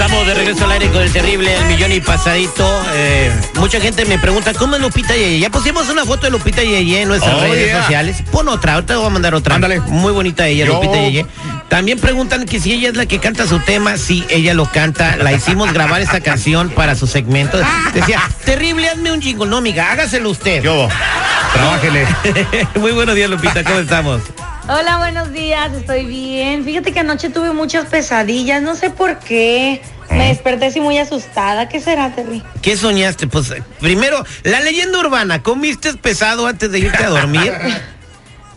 Estamos 0.00 0.26
de 0.26 0.32
regreso 0.32 0.64
al 0.64 0.72
aire 0.72 0.88
con 0.88 1.02
el 1.02 1.12
terrible 1.12 1.54
El 1.54 1.66
Millón 1.66 1.92
y 1.92 2.00
Pasadito. 2.00 2.66
Eh, 2.94 3.30
mucha 3.56 3.78
gente 3.82 4.06
me 4.06 4.18
pregunta, 4.18 4.54
¿cómo 4.54 4.76
es 4.76 4.80
Lupita 4.80 5.14
Yeye? 5.14 5.38
Ya 5.38 5.50
pusimos 5.50 5.90
una 5.90 6.06
foto 6.06 6.22
de 6.22 6.30
Lupita 6.30 6.62
Yeye 6.62 7.02
en 7.02 7.08
nuestras 7.08 7.34
Oh, 7.34 7.40
redes 7.42 7.66
yeah. 7.66 7.82
sociales. 7.82 8.22
Pon 8.32 8.48
otra, 8.48 8.74
ahorita 8.76 8.96
voy 8.96 9.06
a 9.06 9.10
mandar 9.10 9.34
otra. 9.34 9.56
Ándale. 9.56 9.80
Muy 9.80 10.10
bonita 10.14 10.46
ella, 10.46 10.64
Yo- 10.64 10.72
Lupita 10.72 10.94
Yeye. 11.02 11.26
También 11.68 11.98
preguntan 11.98 12.46
que 12.46 12.58
si 12.60 12.72
ella 12.72 12.88
es 12.88 12.96
la 12.96 13.04
que 13.04 13.18
canta 13.18 13.46
su 13.46 13.58
tema. 13.60 13.98
Sí, 13.98 14.24
ella 14.30 14.54
lo 14.54 14.64
canta. 14.64 15.16
La 15.16 15.34
hicimos 15.34 15.70
grabar 15.74 16.00
esta 16.00 16.20
canción 16.22 16.70
para 16.70 16.94
su 16.96 17.06
segmento. 17.06 17.60
Decía, 17.92 18.22
terrible, 18.46 18.88
hazme 18.88 19.12
un 19.12 19.20
jingle. 19.20 19.50
No, 19.50 19.58
amiga, 19.58 19.92
hágaselo 19.92 20.30
usted. 20.30 20.62
Yo, 20.62 20.88
trabájele. 21.52 22.06
Muy 22.76 22.92
buenos 22.92 23.14
días, 23.14 23.28
Lupita, 23.28 23.62
¿cómo 23.62 23.80
estamos? 23.80 24.22
Hola, 24.72 24.98
buenos 24.98 25.32
días, 25.32 25.72
estoy 25.72 26.04
bien. 26.04 26.64
Fíjate 26.64 26.92
que 26.92 27.00
anoche 27.00 27.28
tuve 27.28 27.52
muchas 27.52 27.86
pesadillas, 27.86 28.62
no 28.62 28.76
sé 28.76 28.90
por 28.90 29.18
qué. 29.18 29.82
Me 30.10 30.28
desperté 30.28 30.66
así 30.66 30.80
muy 30.80 30.96
asustada. 30.98 31.68
¿Qué 31.68 31.80
será, 31.80 32.14
Terry? 32.14 32.42
¿Qué 32.62 32.76
soñaste? 32.76 33.26
Pues 33.26 33.50
eh, 33.50 33.62
primero, 33.80 34.24
la 34.44 34.60
leyenda 34.60 34.98
urbana, 35.00 35.42
¿comiste 35.42 35.94
pesado 35.94 36.46
antes 36.46 36.70
de 36.70 36.78
irte 36.80 37.04
a 37.04 37.10
dormir? 37.10 37.52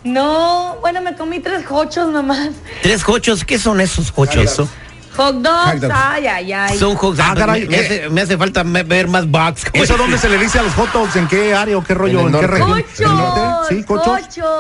No, 0.06 0.76
bueno, 0.82 1.00
me 1.02 1.16
comí 1.16 1.40
tres 1.40 1.64
hochos 1.70 2.12
nomás. 2.12 2.50
Tres 2.82 3.06
cochos, 3.06 3.46
¿qué 3.46 3.58
son 3.58 3.80
esos 3.80 4.12
cochos? 4.12 4.58
Hot 5.16 5.36
dogs, 5.36 5.72
Hot 5.72 5.80
dogs. 5.80 5.94
ay, 5.96 6.28
ay, 6.28 6.52
ay. 6.52 6.78
Son 6.78 6.98
hot 6.98 7.18
Ah, 7.22 7.28
dogs. 7.30 7.40
caray, 7.40 7.68
me, 7.70 7.78
eh. 7.78 7.80
hace, 7.86 8.10
me 8.10 8.20
hace 8.20 8.38
falta 8.38 8.66
me- 8.66 8.84
ver 8.84 9.08
más 9.08 9.26
bugs. 9.32 9.64
¿Eso 9.72 9.96
dónde 9.96 10.18
se 10.18 10.28
le 10.28 10.38
dice 10.38 10.60
a 10.60 10.64
los 10.64 10.74
hot 10.74 10.92
dogs? 10.92 11.16
¿En 11.16 11.26
qué 11.30 11.54
área 11.56 11.78
o 11.78 11.84
qué 11.86 11.94
rollo? 11.94 12.20
En 12.20 12.36
¿En, 12.36 12.42
qué 12.42 12.48
región? 12.48 12.82
Cochos, 12.82 13.00
¿En 13.00 13.08
el 13.12 13.16
norte? 13.16 13.76
Sí, 13.76 13.84
cochos. 13.86 14.20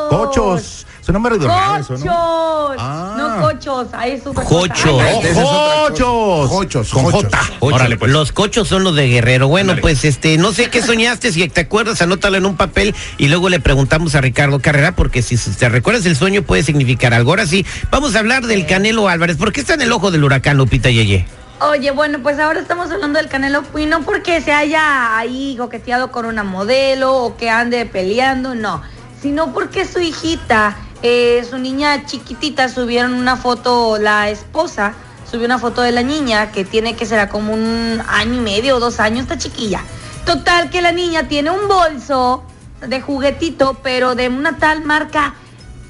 cochos. 0.09 0.85
Cochos. 1.03 1.05
Suena 1.05 1.19
meridional 1.19 1.81
eso, 1.81 1.93
Cochos, 1.93 2.05
¿no? 2.05 2.75
Ah. 2.79 3.15
no 3.17 3.41
cochos, 3.41 3.87
ahí 3.93 4.11
es 4.11 4.25
otra 4.25 4.43
Cochos. 4.43 4.91
cosa. 4.91 5.05
Ay, 5.05 5.15
¡Oh, 5.35 6.43
es. 6.43 6.49
Jochos, 6.49 6.89
Con. 6.89 7.11
J. 7.11 7.39
Órale, 7.59 7.97
pues. 7.97 8.11
Los 8.11 8.31
cochos 8.31 8.67
son 8.67 8.83
los 8.83 8.95
de 8.95 9.07
Guerrero. 9.07 9.47
Bueno, 9.47 9.75
pues 9.81 10.05
este, 10.05 10.37
no 10.37 10.53
sé 10.53 10.69
qué 10.69 10.81
soñaste, 10.81 11.31
si 11.31 11.47
te 11.49 11.61
acuerdas, 11.61 12.01
anótalo 12.01 12.37
en 12.37 12.45
un 12.45 12.55
papel 12.55 12.95
y 13.17 13.27
luego 13.27 13.49
le 13.49 13.59
preguntamos 13.59 14.15
a 14.15 14.21
Ricardo 14.21 14.59
Carrera, 14.59 14.95
porque 14.95 15.21
si 15.21 15.37
te 15.37 15.69
recuerdas 15.69 16.05
el 16.05 16.15
sueño 16.15 16.41
puede 16.43 16.63
significar 16.63 17.13
algo. 17.13 17.31
Ahora 17.31 17.45
sí, 17.45 17.65
vamos 17.91 18.15
a 18.15 18.19
hablar 18.19 18.45
del 18.45 18.65
Canelo 18.65 19.09
Álvarez. 19.09 19.37
¿Por 19.37 19.51
qué 19.51 19.61
está 19.61 19.73
en 19.73 19.81
el 19.81 19.91
ojo 19.91 20.11
del 20.11 20.23
huracán, 20.23 20.57
Lupita 20.57 20.89
Yeye? 20.89 21.25
Oye, 21.59 21.91
bueno, 21.91 22.19
pues 22.21 22.39
ahora 22.39 22.59
estamos 22.59 22.91
hablando 22.91 23.19
del 23.19 23.29
Canelo 23.29 23.63
y 23.77 23.85
no 23.85 24.01
porque 24.01 24.41
se 24.41 24.51
haya 24.51 25.17
ahí 25.17 25.55
coqueteado 25.57 26.11
con 26.11 26.25
una 26.25 26.43
modelo 26.43 27.13
o 27.15 27.37
que 27.37 27.49
ande 27.49 27.85
peleando, 27.85 28.53
no, 28.55 28.81
sino 29.21 29.53
porque 29.53 29.85
su 29.85 29.99
hijita, 29.99 30.75
eh, 31.03 31.45
su 31.47 31.57
niña 31.59 32.05
chiquitita, 32.05 32.67
subieron 32.69 33.13
una 33.13 33.35
foto, 33.37 33.97
la 33.99 34.29
esposa 34.29 34.93
subió 35.29 35.45
una 35.45 35.59
foto 35.59 35.81
de 35.81 35.91
la 35.91 36.01
niña 36.03 36.51
que 36.51 36.63
tiene 36.65 36.95
que 36.95 37.05
será 37.05 37.27
como 37.29 37.53
un 37.53 38.01
año 38.07 38.33
y 38.35 38.39
medio 38.39 38.77
o 38.77 38.79
dos 38.79 38.99
años, 38.99 39.21
esta 39.23 39.37
chiquilla. 39.37 39.81
Total 40.25 40.69
que 40.69 40.81
la 40.81 40.91
niña 40.91 41.27
tiene 41.27 41.49
un 41.51 41.67
bolso 41.67 42.43
de 42.87 43.01
juguetito, 43.01 43.79
pero 43.83 44.15
de 44.15 44.29
una 44.29 44.57
tal 44.57 44.83
marca 44.85 45.33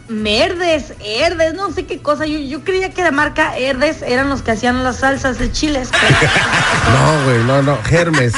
Merdes, 0.09 0.93
Herdes, 1.03 1.53
no 1.53 1.71
sé 1.71 1.85
qué 1.85 1.99
cosa. 1.99 2.25
Yo, 2.25 2.37
yo 2.37 2.63
creía 2.63 2.89
que 2.91 3.03
la 3.03 3.11
marca 3.11 3.57
Herdes 3.57 4.01
eran 4.01 4.29
los 4.29 4.41
que 4.41 4.51
hacían 4.51 4.83
las 4.83 4.97
salsas 4.97 5.39
de 5.39 5.51
chiles. 5.51 5.89
pero- 5.91 6.31
No, 6.93 7.23
güey, 7.23 7.43
no, 7.45 7.61
no. 7.61 7.77
Hermes. 7.89 8.33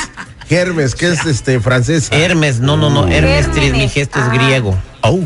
Hermes, 0.50 0.94
que 0.94 1.12
es 1.12 1.26
este 1.26 1.60
francés. 1.60 2.10
Hermes, 2.12 2.60
no, 2.60 2.78
no, 2.78 2.90
no, 2.92 3.08
Hermes 3.08 3.46
Hermes. 3.46 3.52
Trismegisto 3.56 4.20
es 4.20 4.26
Ah. 4.26 4.34
griego. 4.34 4.76
Oh, 5.02 5.20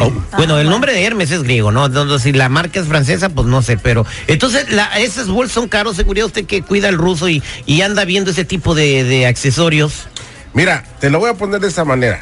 oh. 0.00 0.12
Bueno, 0.36 0.58
el 0.58 0.68
nombre 0.68 0.92
de 0.92 1.04
Hermes 1.04 1.30
es 1.30 1.42
griego, 1.42 1.72
¿no? 1.72 1.86
Entonces, 1.86 2.22
si 2.22 2.32
la 2.32 2.48
marca 2.48 2.80
es 2.80 2.86
francesa, 2.86 3.28
pues 3.28 3.46
no 3.46 3.62
sé, 3.62 3.76
pero 3.78 4.04
entonces 4.26 4.70
la, 4.70 4.98
esos 4.98 5.28
bolsos 5.28 5.52
son 5.54 5.68
caros, 5.68 5.96
seguridad 5.96 6.26
usted 6.26 6.44
que 6.46 6.62
cuida 6.62 6.88
el 6.88 6.98
ruso 6.98 7.28
y, 7.28 7.42
y 7.66 7.82
anda 7.82 8.04
viendo 8.04 8.30
ese 8.30 8.44
tipo 8.44 8.74
de, 8.74 9.04
de 9.04 9.26
accesorios. 9.26 10.06
Mira, 10.54 10.84
te 11.00 11.10
lo 11.10 11.18
voy 11.18 11.30
a 11.30 11.34
poner 11.34 11.60
de 11.60 11.68
esta 11.68 11.84
manera. 11.84 12.20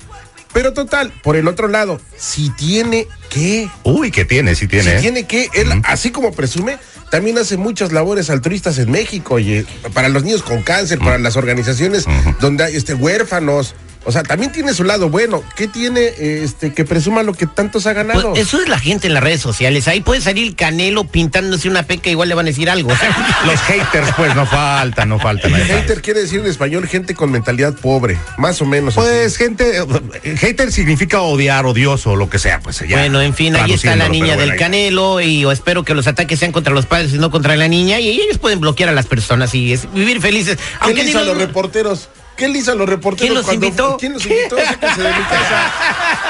Pero 0.54 0.74
total, 0.74 1.14
por 1.24 1.36
el 1.36 1.48
otro 1.48 1.68
lado, 1.68 2.00
si 2.18 2.50
tiene 2.52 3.08
que, 3.30 3.70
Uy, 3.84 4.12
¿qué 4.12 4.26
tiene? 4.26 4.56
Sí 4.56 4.68
tiene. 4.68 4.92
si 4.92 4.98
¿eh? 4.98 5.00
tiene 5.00 5.28
que, 5.28 5.50
él, 5.54 5.70
así 5.86 6.12
como 6.12 6.32
presume, 6.34 6.78
también 7.10 7.38
hace 7.38 7.58
muchas 7.58 7.92
labores 7.92 8.30
altruistas 8.30 8.78
en 8.78 8.92
México, 8.92 9.36
oye, 9.36 9.66
para 9.94 10.10
los 10.10 10.24
niños 10.24 10.44
con 10.44 10.62
cáncer, 10.64 11.00
para 11.00 11.18
las 11.18 11.38
organizaciones 11.38 12.06
donde 12.40 12.64
hay 12.66 12.76
este 12.76 12.94
huérfanos. 12.94 13.76
O 14.04 14.12
sea, 14.12 14.24
también 14.24 14.52
tiene 14.52 14.74
su 14.74 14.84
lado 14.84 15.10
bueno. 15.10 15.44
¿Qué 15.56 15.68
tiene 15.68 16.12
este 16.18 16.74
que 16.74 16.86
presuma 16.86 17.22
lo 17.22 17.34
que 17.34 17.46
tantos 17.46 17.86
ha 17.86 17.94
ganado? 17.94 18.32
Pues 18.32 18.48
eso 18.48 18.60
es 18.62 18.68
la 18.68 18.80
gente 18.80 19.08
en 19.08 19.14
las 19.14 19.24
redes 19.24 19.42
sociales. 19.42 19.88
Ahí 19.88 20.02
puede 20.02 20.22
salir 20.22 20.48
el 20.48 20.56
Canelo 20.56 21.04
pintándose 21.04 21.70
una 21.70 21.84
peca, 21.84 22.10
igual 22.10 22.30
le 22.30 22.36
van 22.36 22.46
a 22.46 22.50
decir 22.50 22.70
algo. 22.70 22.90
Los 23.46 23.60
haters, 23.62 24.10
pues, 24.18 24.36
no 24.36 24.46
faltan, 24.48 25.10
no 25.10 25.20
faltan. 25.20 25.54
Hater 25.54 26.02
quiere 26.02 26.22
decir 26.22 26.40
en 26.40 26.48
español 26.48 26.88
gente 26.88 27.14
con 27.14 27.32
mentalidad 27.32 27.76
pobre, 27.76 28.18
más 28.38 28.62
o 28.62 28.66
menos. 28.66 28.98
así. 28.98 29.08
Pues 29.08 29.38
gente, 29.38 29.78
eh, 30.24 30.36
hater 30.38 30.72
significa 30.72 31.22
odiar, 31.22 31.66
odioso, 31.66 32.16
lo 32.16 32.30
que 32.30 32.40
sea, 32.40 32.60
pues 32.60 32.80
ya. 32.80 32.98
Bueno, 32.98 33.22
en 33.22 33.36
fin, 33.36 33.56
ahí 33.56 33.74
está 33.74 33.96
la 33.96 34.10
niña 34.10 34.36
del 34.36 34.50
bueno, 34.50 34.60
Canelo 34.60 35.22
y 35.22 35.42
yo 35.42 35.52
espero 35.52 35.84
que 35.84 35.94
los 35.94 36.08
ataques 36.08 36.40
sean 36.40 36.52
contra 36.52 36.74
los 36.74 36.88
padres 36.88 37.14
y 37.14 37.20
no 37.20 37.30
contra 37.30 37.56
la 37.56 37.68
niña 37.68 38.00
y 38.00 38.10
ellos 38.10 38.40
pueden 38.40 38.60
bloquear 38.60 38.90
a 38.90 38.94
las 38.94 39.06
personas 39.06 39.54
y 39.54 39.74
es 39.74 39.92
vivir 39.94 40.22
felices. 40.22 40.58
¿Qué 40.58 40.64
Aunque 40.80 41.04
le 41.04 41.10
hizo 41.10 41.20
a 41.20 41.22
digo, 41.22 41.34
los 41.36 41.44
reporteros? 41.44 42.10
¿Qué 42.38 42.48
le 42.48 42.58
hizo 42.60 42.72
a 42.72 42.76
los 42.76 42.90
reporteros? 42.90 43.22
¿Quién 43.22 43.34
los 43.36 43.46
cuando- 43.46 43.66
invitó? 43.68 43.98
¿Quién 43.98 44.14
los 44.14 44.26
invitó? 44.26 44.56
De 44.56 44.62
mi 44.64 44.76
casa. 44.76 45.72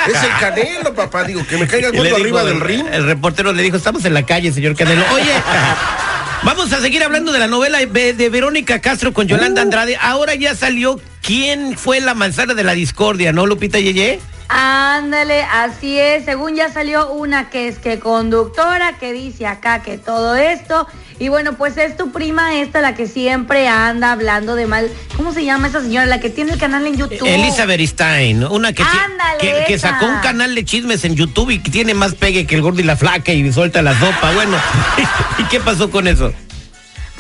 Es 0.08 0.24
el 0.24 0.38
Canelo, 0.40 0.94
papá. 0.94 1.24
Digo, 1.24 1.46
que 1.48 1.58
me 1.58 1.68
caiga 1.68 1.90
le 1.90 1.98
gordo 1.98 2.16
arriba 2.18 2.42
el- 2.42 2.48
del 2.48 2.60
ring. 2.62 2.86
El 2.92 3.06
reportero 3.06 3.54
le 3.54 3.64
dijo, 3.64 3.78
estamos 3.78 4.04
en 4.06 4.14
la 4.14 4.24
calle, 4.26 4.52
señor 4.52 4.76
Canelo. 4.76 5.04
Oye, 5.14 5.32
vamos 6.44 6.74
a 6.74 6.82
seguir 6.82 7.04
hablando 7.04 7.32
de 7.32 7.40
la 7.40 7.48
novela 7.48 7.80
de, 7.80 8.30
Verónica 8.30 8.80
Castro 8.80 9.14
con 9.14 9.26
Uh. 9.26 9.30
Yolanda 9.30 9.62
Andrade. 9.62 9.98
Ahora 10.02 10.36
ya 10.36 10.54
salió 10.56 11.00
quién 11.22 11.78
fue 11.78 12.02
la 12.02 12.14
manzana 12.14 12.54
de 12.56 12.64
la 12.64 12.74
discordia, 12.74 13.32
¿no, 13.32 13.46
Lupita 13.46 13.80
Yeye? 13.80 14.20
Ándale, 14.54 15.44
así 15.44 15.98
es. 15.98 16.26
Según 16.26 16.56
ya 16.56 16.70
salió 16.70 17.10
una 17.12 17.50
que 17.50 17.70
es 17.70 17.80
que 17.80 18.00
conductora, 18.00 18.98
que 19.00 19.14
dice 19.14 19.48
acá 19.48 19.82
que 19.82 19.98
todo 19.98 20.36
esto. 20.36 20.88
Y 21.20 21.30
bueno, 21.30 21.54
pues 21.54 21.78
es 21.78 21.96
tu 21.96 22.12
prima 22.12 22.58
esta 22.58 22.82
la 22.82 22.94
que 22.94 23.08
siempre 23.08 23.70
anda 23.70 24.12
hablando 24.12 24.56
de 24.56 24.68
mal. 24.68 24.92
¿Cómo 25.16 25.32
se 25.34 25.46
llama 25.46 25.70
esa 25.70 25.82
señora? 25.82 26.06
La 26.06 26.20
que 26.20 26.30
tiene 26.30 26.52
el 26.52 26.60
canal 26.60 26.86
en 26.86 26.98
YouTube. 26.98 27.26
Elizabeth 27.26 27.80
Stein, 27.82 28.44
una 28.44 28.74
que, 28.74 28.84
Ándale, 28.84 29.66
que, 29.68 29.80
sacó 29.80 30.06
un 30.06 30.20
canal 30.20 30.54
de 30.54 30.66
chismes 30.66 31.06
en 31.06 31.16
YouTube 31.16 31.52
y 31.52 31.60
que 31.60 31.72
tiene 31.72 31.94
más 31.94 32.16
pegue 32.16 32.46
que 32.46 32.56
el 32.56 32.62
gordo 32.62 32.82
y 32.82 32.84
la 32.84 32.98
flaca 32.98 33.32
y 33.32 33.54
suelta 33.54 33.82
la 33.82 33.98
sopa. 33.98 34.34
Bueno, 34.34 34.58
¿y 35.38 35.44
qué 35.46 35.62
pasó 35.62 35.90
con 35.90 36.08
eso? 36.08 36.34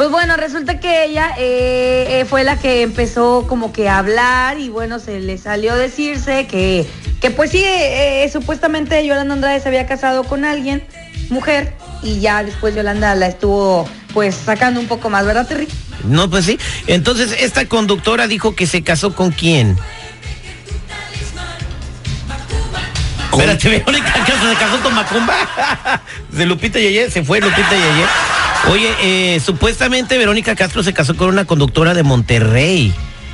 Pues 0.01 0.09
bueno, 0.09 0.36
resulta 0.36 0.80
que 0.80 1.06
ella 1.06 1.36
eh, 1.38 2.07
eh, 2.09 2.25
fue 2.25 2.44
la 2.44 2.57
que 2.57 2.81
empezó 2.81 3.45
como 3.48 3.71
que 3.71 3.88
a 3.88 4.00
hablar 4.00 4.57
y 4.57 4.68
bueno, 4.68 4.98
se 4.98 5.19
le 5.19 5.38
salió 5.38 5.74
a 5.74 5.75
decirse 5.75 6.48
que, 6.48 6.88
que 7.21 7.30
pues 7.30 7.51
sí, 7.51 7.59
eh, 7.59 8.24
eh, 8.24 8.30
supuestamente 8.31 9.06
Yolanda 9.06 9.36
Andrade 9.36 9.59
se 9.59 9.68
había 9.68 9.86
casado 9.86 10.24
con 10.24 10.44
alguien, 10.44 10.83
mujer, 11.30 11.75
y 12.01 12.19
ya 12.19 12.44
después 12.44 12.74
Yolanda 12.74 13.13
la 13.13 13.27
estuvo 13.27 13.88
pues 14.12 14.33
sacando 14.33 14.80
un 14.80 14.88
poco 14.88 15.12
más, 15.12 15.24
¿verdad, 15.24 15.48
Terry? 15.48 15.68
No, 16.03 16.27
pues 16.31 16.45
sí. 16.45 16.57
Entonces, 16.88 17.36
esta 17.39 17.68
conductora 17.68 18.25
dijo 18.25 18.56
que 18.56 18.65
se 18.65 18.81
casó 18.81 19.13
con 19.13 19.30
quién. 19.30 19.77
Espérate, 23.31 23.69
Verónica 23.86 24.13
se 24.15 24.56
casó 24.56 24.81
con 24.81 24.95
Macumba. 24.95 26.01
De 26.31 26.48
Lupita 26.48 26.80
Yeye, 26.80 27.12
se 27.12 27.24
fue 27.24 27.39
Lupita 27.39 27.69
Yeye. 27.69 28.50
Oye, 28.69 28.93
eh, 29.01 29.39
supuestamente 29.39 30.17
Verónica 30.17 30.55
Castro 30.55 30.83
se 30.83 30.93
casó 30.93 31.15
con 31.15 31.29
una 31.29 31.45
conductora 31.45 31.93
de 31.93 32.03
Monterrey. 32.03 32.93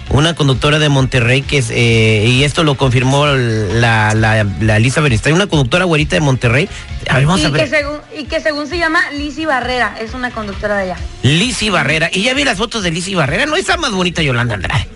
Una 0.09 0.35
conductora 0.35 0.79
de 0.79 0.87
Monterrey 0.87 1.41
que 1.41 1.57
es, 1.57 1.69
eh, 1.69 2.23
y 2.25 2.43
esto 2.45 2.63
lo 2.63 2.75
confirmó 2.75 3.27
la, 3.27 4.13
la, 4.15 4.45
la 4.61 4.77
Elizabeth 4.77 5.11
Stein, 5.13 5.35
una 5.35 5.47
conductora 5.47 5.83
güerita 5.83 6.15
de 6.15 6.21
Monterrey. 6.21 6.69
A 7.09 7.17
ver, 7.17 7.25
vamos 7.25 7.43
a 7.43 7.49
Y 7.49 7.51
que, 7.51 7.67
según, 7.67 7.97
y 8.17 8.23
que 8.23 8.39
según 8.39 8.67
se 8.67 8.77
llama 8.77 9.01
Lizzy 9.11 9.45
Barrera, 9.45 9.97
es 9.99 10.13
una 10.13 10.31
conductora 10.31 10.77
de 10.77 10.83
allá. 10.83 10.97
Lizzy 11.23 11.69
Barrera. 11.69 12.09
Y 12.11 12.23
ya 12.23 12.33
vi 12.33 12.45
las 12.45 12.57
fotos 12.57 12.83
de 12.83 12.91
Lizzy 12.91 13.15
Barrera. 13.15 13.45
No 13.45 13.57
está 13.57 13.75
más 13.75 13.91
bonita 13.91 14.21
Yolanda 14.21 14.55
Andrade. 14.55 14.87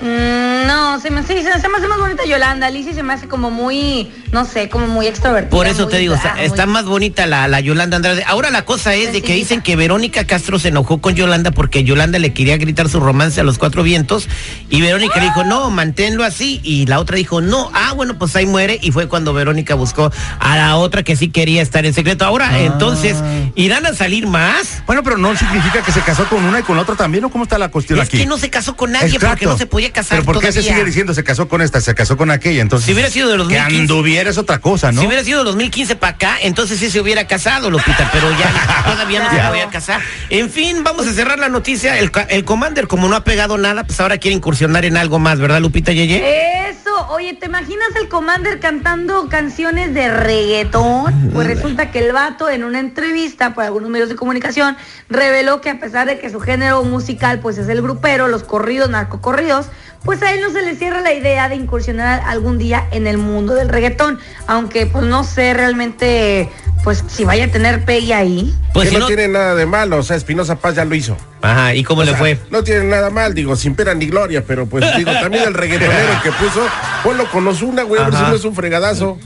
Mm, 0.00 0.55
no, 0.66 1.00
se 1.00 1.10
me, 1.10 1.22
sí, 1.22 1.34
se, 1.42 1.60
se 1.60 1.68
me 1.68 1.76
hace 1.78 1.88
más 1.88 1.98
bonita 1.98 2.24
Yolanda. 2.24 2.70
Lizzy 2.70 2.92
se 2.94 3.02
me 3.02 3.12
hace 3.14 3.28
como 3.28 3.50
muy, 3.50 4.10
no 4.32 4.44
sé, 4.44 4.68
como 4.68 4.86
muy 4.86 5.06
extrovertida. 5.06 5.50
Por 5.50 5.66
eso 5.66 5.84
muy- 5.84 5.92
te 5.92 5.98
digo, 5.98 6.14
o 6.14 6.18
sea, 6.18 6.32
ah, 6.32 6.36
muy- 6.36 6.44
está 6.46 6.66
más 6.66 6.84
bonita 6.84 7.26
la, 7.26 7.48
la 7.48 7.60
Yolanda 7.60 7.96
Andrade. 7.96 8.24
Ahora 8.26 8.50
la 8.50 8.64
cosa 8.64 8.94
es 8.94 9.12
de 9.12 9.22
que 9.22 9.34
dicen 9.34 9.60
que 9.62 9.76
Verónica 9.76 10.24
Castro 10.26 10.58
se 10.58 10.68
enojó 10.68 11.00
con 11.00 11.14
Yolanda 11.14 11.50
porque 11.50 11.84
Yolanda 11.84 12.18
le 12.18 12.32
quería 12.32 12.56
gritar 12.56 12.88
su 12.88 13.00
romance 13.00 13.40
a 13.40 13.44
los 13.44 13.58
cuatro 13.58 13.82
vientos 13.82 14.28
y 14.70 14.80
Verónica 14.80 15.18
le 15.20 15.26
dijo, 15.26 15.44
no, 15.44 15.70
manténlo 15.70 16.24
así. 16.24 16.60
Y 16.62 16.86
la 16.86 16.98
otra 17.00 17.16
dijo, 17.16 17.40
no, 17.40 17.70
ah, 17.74 17.92
bueno, 17.94 18.18
pues 18.18 18.34
ahí 18.36 18.46
muere. 18.46 18.78
Y 18.82 18.92
fue 18.92 19.08
cuando 19.08 19.32
Verónica 19.32 19.74
buscó 19.74 20.10
a 20.38 20.56
la 20.56 20.76
otra 20.76 21.02
que 21.02 21.16
sí 21.16 21.28
quería 21.30 21.62
estar 21.62 21.86
en 21.86 21.94
secreto. 21.94 22.24
Ahora, 22.24 22.48
Ah. 22.52 22.58
entonces, 22.60 23.16
¿irán 23.54 23.86
a 23.86 23.94
salir 23.94 24.26
más? 24.26 24.82
Bueno, 24.86 25.02
pero 25.02 25.18
no 25.18 25.36
significa 25.36 25.82
que 25.82 25.92
se 25.92 26.00
casó 26.00 26.24
con 26.28 26.44
una 26.44 26.60
y 26.60 26.62
con 26.62 26.76
la 26.76 26.82
otra 26.82 26.94
también, 26.96 27.24
¿o 27.24 27.30
cómo 27.30 27.44
está 27.44 27.58
la 27.58 27.68
cuestión 27.70 27.98
Es 28.00 28.08
aquí? 28.08 28.18
que 28.18 28.26
no 28.26 28.38
se 28.38 28.50
casó 28.50 28.76
con 28.76 28.92
nadie 28.92 29.06
Exacto. 29.06 29.28
porque 29.28 29.46
no 29.46 29.56
se 29.58 29.66
podía 29.66 29.92
casar 29.92 30.18
Pero 30.18 30.24
¿por 30.32 30.40
qué 30.40 30.52
se 30.62 30.68
todavía. 30.68 30.74
sigue 30.74 30.84
diciendo 30.86 31.14
se 31.14 31.24
casó 31.24 31.48
con 31.48 31.62
esta, 31.62 31.80
se 31.80 31.94
casó 31.94 32.16
con 32.16 32.30
aquella? 32.30 32.62
Entonces, 32.62 32.86
Si 32.86 32.92
hubiera 32.92 33.10
sido 33.10 33.28
de 33.30 33.36
los 33.38 33.48
que 33.48 33.54
2015. 33.56 33.80
anduviera 33.92 34.30
es 34.30 34.38
otra 34.38 34.58
cosa, 34.58 34.92
¿no? 34.92 35.00
Si 35.00 35.06
hubiera 35.06 35.24
sido 35.24 35.44
2015 35.44 35.96
para 35.96 36.14
acá, 36.14 36.36
entonces 36.42 36.78
sí 36.78 36.90
se 36.90 37.00
hubiera 37.00 37.26
casado, 37.26 37.70
Lupita, 37.70 38.08
pero 38.12 38.30
ya 38.38 38.82
todavía 38.84 39.20
no 39.22 39.30
se 39.30 39.34
Claro. 39.36 39.48
podía 39.50 39.68
casar. 39.68 40.00
En 40.30 40.50
fin, 40.50 40.82
vamos 40.84 41.06
a 41.06 41.12
cerrar 41.12 41.38
la 41.38 41.48
noticia. 41.48 41.98
El, 41.98 42.10
el 42.30 42.44
Commander, 42.44 42.86
como 42.88 43.08
no 43.08 43.16
ha 43.16 43.24
pegado 43.24 43.58
nada, 43.58 43.84
pues 43.84 44.00
ahora 44.00 44.18
quiere 44.18 44.34
incursionar 44.36 44.84
en 44.84 44.96
algo 44.96 45.18
más, 45.18 45.38
¿verdad, 45.38 45.60
Lupita 45.60 45.92
Yeye? 45.92 46.68
Eso, 46.70 47.08
oye, 47.10 47.34
¿te 47.34 47.46
imaginas 47.46 47.88
el 48.00 48.08
Commander 48.08 48.60
cantando 48.60 49.28
canciones 49.28 49.92
de 49.94 50.08
reggaetón? 50.10 51.30
Pues 51.32 51.46
resulta 51.46 51.90
que 51.90 51.98
el 52.06 52.12
vato 52.12 52.48
en 52.48 52.64
una 52.64 52.80
entrevista 52.80 53.54
por 53.54 53.64
algunos 53.64 53.90
medios 53.90 54.08
de 54.08 54.16
comunicación 54.16 54.76
reveló 55.08 55.60
que 55.60 55.70
a 55.70 55.78
pesar 55.80 56.06
de 56.06 56.18
que 56.18 56.30
su 56.30 56.40
género 56.40 56.82
musical 56.84 57.40
pues 57.40 57.58
es 57.58 57.68
el 57.68 57.82
grupero, 57.82 58.28
los 58.28 58.42
corridos, 58.42 58.90
narcocorridos, 58.90 59.66
pues 60.06 60.22
a 60.22 60.32
él 60.32 60.40
no 60.40 60.50
se 60.50 60.62
le 60.62 60.76
cierra 60.76 61.00
la 61.00 61.12
idea 61.12 61.48
de 61.48 61.56
incursionar 61.56 62.22
algún 62.24 62.56
día 62.56 62.86
en 62.92 63.06
el 63.06 63.18
mundo 63.18 63.54
del 63.54 63.68
reggaetón, 63.68 64.18
aunque 64.46 64.86
pues 64.86 65.04
no 65.04 65.24
sé 65.24 65.52
realmente 65.52 66.48
pues 66.84 67.02
si 67.08 67.24
vaya 67.24 67.46
a 67.46 67.48
tener 67.48 67.84
pegue 67.84 68.14
ahí. 68.14 68.54
Pues 68.72 68.88
que 68.88 68.90
si 68.90 68.96
no, 68.96 69.00
no. 69.00 69.06
tiene 69.08 69.26
nada 69.26 69.56
de 69.56 69.66
malo, 69.66 69.98
o 69.98 70.02
sea, 70.04 70.16
Espinosa 70.16 70.54
Paz 70.54 70.76
ya 70.76 70.84
lo 70.84 70.94
hizo. 70.94 71.16
Ajá, 71.42 71.74
¿y 71.74 71.82
cómo 71.82 72.02
O 72.02 72.04
le 72.04 72.12
sea, 72.12 72.18
fue? 72.18 72.38
No 72.50 72.62
tiene 72.62 72.84
nada 72.84 73.10
mal, 73.10 73.34
digo, 73.34 73.56
sin 73.56 73.74
pena 73.74 73.92
ni 73.94 74.06
gloria, 74.06 74.44
pero 74.46 74.66
pues 74.66 74.84
digo, 74.96 75.10
también 75.10 75.44
el 75.44 75.54
reggaetonero 75.54 76.22
que 76.22 76.30
puso, 76.30 76.64
ponlo 77.02 77.28
con 77.30 77.46
Ozuna, 77.48 77.82
güey, 77.82 78.00
a 78.00 78.04
ver 78.04 78.14
si 78.14 78.22
no 78.22 78.34
es 78.36 78.44
un 78.44 78.54
fregadazo. 78.54 79.18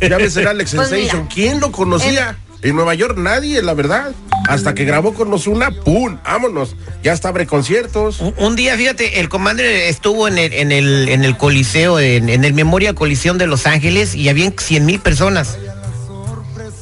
Ya 0.00 0.16
ves 0.16 0.36
el 0.38 0.46
Alex 0.46 0.74
Pues 0.74 0.90
mira. 0.90 1.02
Sensation. 1.02 1.28
¿Quién 1.28 1.60
lo 1.60 1.70
conocía? 1.70 2.38
En 2.62 2.76
Nueva 2.76 2.94
York 2.94 3.18
nadie, 3.18 3.60
la 3.60 3.74
verdad. 3.74 4.12
Hasta 4.48 4.74
que 4.74 4.84
grabó 4.84 5.14
con 5.14 5.32
Ozuna, 5.32 5.70
¡pum! 5.70 6.18
¡Vámonos! 6.24 6.76
Ya 7.02 7.12
está 7.12 7.28
abre 7.28 7.46
conciertos. 7.46 8.20
Un, 8.20 8.34
un 8.38 8.56
día, 8.56 8.76
fíjate, 8.76 9.20
el 9.20 9.28
Commander 9.28 9.64
estuvo 9.66 10.28
en 10.28 10.38
el, 10.38 10.52
en 10.52 10.72
el, 10.72 11.08
en 11.08 11.24
el 11.24 11.36
Coliseo, 11.36 11.98
en, 12.00 12.28
en 12.28 12.44
el 12.44 12.52
Memorial 12.54 12.94
Coliseum 12.94 13.38
de 13.38 13.46
Los 13.46 13.66
Ángeles 13.66 14.14
y 14.14 14.28
habían 14.28 14.54
100 14.58 14.84
mil 14.84 15.00
personas. 15.00 15.58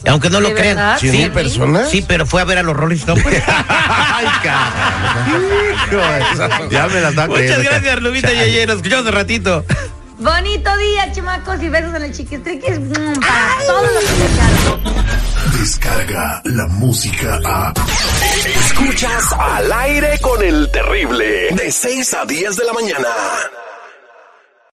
Aunque 0.06 0.30
no 0.30 0.40
lo 0.40 0.48
¿De 0.48 0.54
crean. 0.54 0.76
verdad? 0.76 0.98
¿Cien 0.98 1.12
mil 1.14 1.30
personas? 1.30 1.90
Sí, 1.90 2.02
pero 2.06 2.24
fue 2.24 2.40
a 2.40 2.44
ver 2.44 2.56
a 2.58 2.62
los 2.62 2.74
Rolling 2.74 2.96
Stones. 2.96 3.24
Ay, 3.46 4.26
caramba. 4.42 5.48
ya 6.70 6.86
me 6.88 7.00
las 7.00 7.14
da 7.14 7.26
Muchas 7.26 7.62
gracias, 7.62 8.00
Lupita 8.00 8.32
Yeye. 8.32 8.66
Nos 8.66 8.76
escuchamos 8.76 9.04
de 9.04 9.10
ratito. 9.10 9.64
Bonito 10.20 10.76
día, 10.76 11.10
chamacos, 11.12 11.62
y 11.62 11.70
besos 11.70 11.94
en 11.94 12.02
el 12.02 12.12
chiquistriquis 12.12 12.78
mm, 12.78 13.20
para 13.20 13.66
todos 13.66 13.92
los 13.94 14.04
que 14.04 15.58
Descarga 15.58 16.42
la 16.44 16.66
música 16.66 17.40
a. 17.42 17.72
Escuchas 18.66 19.32
al 19.32 19.72
aire 19.72 20.18
con 20.20 20.42
el 20.42 20.70
terrible. 20.70 21.48
De 21.52 21.72
6 21.72 22.14
a 22.14 22.26
10 22.26 22.54
de 22.54 22.64
la 22.66 22.72
mañana. 22.74 23.08